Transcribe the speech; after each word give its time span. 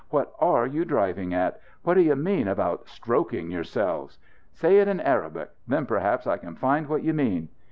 "What 0.09 0.33
are 0.39 0.65
you 0.65 0.83
driving 0.83 1.31
at? 1.31 1.61
What 1.83 1.93
do 1.93 2.01
you 2.01 2.15
mean 2.15 2.47
about 2.47 2.87
'stroking 2.87 3.51
yourselves'? 3.51 4.17
Say 4.51 4.79
it 4.79 4.87
in 4.87 4.99
Arabic. 4.99 5.51
Then 5.67 5.85
perhaps 5.85 6.25
I 6.25 6.37
can 6.37 6.55
find 6.55 6.87
what 6.89 7.03
you 7.03 7.13
mean." 7.13 7.49